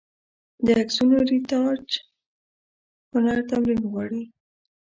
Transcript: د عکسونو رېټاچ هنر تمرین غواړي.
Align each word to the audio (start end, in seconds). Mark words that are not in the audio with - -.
د 0.65 0.67
عکسونو 0.81 1.15
رېټاچ 1.29 1.87
هنر 3.11 3.39
تمرین 3.49 3.81
غواړي. 3.91 4.21